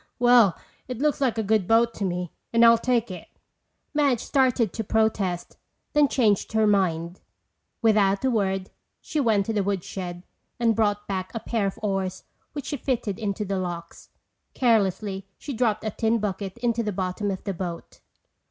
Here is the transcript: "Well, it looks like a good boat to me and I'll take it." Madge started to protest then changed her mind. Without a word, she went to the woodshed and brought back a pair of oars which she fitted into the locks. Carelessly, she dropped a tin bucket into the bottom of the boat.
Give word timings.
"Well, 0.17 0.57
it 0.87 0.97
looks 0.97 1.21
like 1.21 1.37
a 1.37 1.43
good 1.43 1.67
boat 1.67 1.93
to 1.93 2.05
me 2.05 2.31
and 2.51 2.65
I'll 2.65 2.79
take 2.79 3.11
it." 3.11 3.27
Madge 3.93 4.21
started 4.21 4.73
to 4.73 4.83
protest 4.83 5.57
then 5.93 6.07
changed 6.07 6.53
her 6.53 6.65
mind. 6.65 7.21
Without 7.83 8.25
a 8.25 8.31
word, 8.31 8.71
she 8.99 9.19
went 9.19 9.45
to 9.45 9.53
the 9.53 9.61
woodshed 9.61 10.23
and 10.59 10.75
brought 10.75 11.07
back 11.07 11.29
a 11.35 11.39
pair 11.39 11.67
of 11.67 11.77
oars 11.83 12.23
which 12.53 12.65
she 12.65 12.77
fitted 12.77 13.19
into 13.19 13.45
the 13.45 13.59
locks. 13.59 14.09
Carelessly, 14.55 15.27
she 15.37 15.53
dropped 15.53 15.83
a 15.83 15.91
tin 15.91 16.17
bucket 16.17 16.57
into 16.57 16.81
the 16.81 16.91
bottom 16.91 17.29
of 17.29 17.43
the 17.43 17.53
boat. 17.53 17.99